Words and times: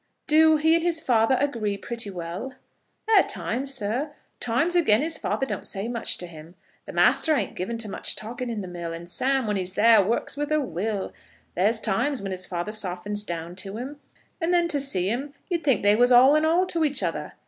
"Do 0.25 0.57
he 0.57 0.73
and 0.73 0.81
his 0.83 0.99
father 0.99 1.37
agree 1.39 1.77
pretty 1.77 2.09
well?" 2.09 2.55
"At 3.15 3.29
times, 3.29 3.71
sir. 3.71 4.13
Times 4.39 4.75
again 4.75 5.03
his 5.03 5.19
father 5.19 5.45
don't 5.45 5.67
say 5.67 5.87
much 5.87 6.17
to 6.17 6.25
him. 6.25 6.55
The 6.87 6.91
master 6.91 7.35
ain't 7.35 7.53
given 7.55 7.77
to 7.77 7.87
much 7.87 8.15
talking 8.15 8.49
in 8.49 8.61
the 8.61 8.67
mill, 8.67 8.93
and 8.93 9.07
Sam, 9.07 9.45
when 9.45 9.57
he's 9.57 9.75
there, 9.75 10.03
works 10.03 10.35
with 10.35 10.51
a 10.51 10.59
will. 10.59 11.13
There's 11.53 11.79
times 11.79 12.19
when 12.19 12.31
his 12.31 12.47
father 12.47 12.71
softens 12.71 13.23
down 13.23 13.55
to 13.57 13.77
him, 13.77 13.99
and 14.41 14.51
then 14.51 14.67
to 14.69 14.79
see 14.79 15.07
'em, 15.11 15.35
you'd 15.51 15.63
think 15.63 15.83
they 15.83 15.95
was 15.95 16.11
all 16.11 16.35
in 16.35 16.45
all 16.45 16.65
to 16.65 16.83
each 16.83 17.03
other. 17.03 17.33